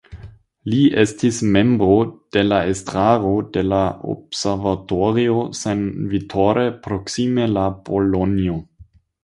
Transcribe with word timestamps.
Li 0.73 0.77
estis 1.01 1.41
membro 1.57 1.97
de 2.37 2.43
la 2.47 2.61
estraro 2.71 3.35
de 3.59 3.63
la 3.67 3.83
Observatorio 4.15 5.45
San 5.63 5.87
Vittore 6.17 6.67
proksime 6.89 7.49
de 7.59 7.71
Bolonjo. 7.91 8.61